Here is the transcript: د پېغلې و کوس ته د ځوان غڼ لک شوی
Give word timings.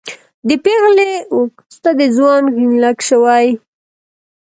د 0.47 0.49
پېغلې 0.63 1.11
و 1.37 1.41
کوس 1.57 1.75
ته 1.83 1.91
د 1.99 2.01
ځوان 2.17 2.43
غڼ 2.55 2.69
لک 2.83 2.97
شوی 3.09 3.47